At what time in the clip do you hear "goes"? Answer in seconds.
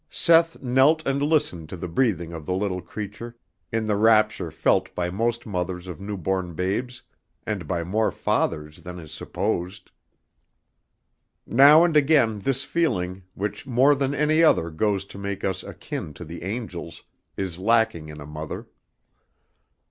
14.71-15.05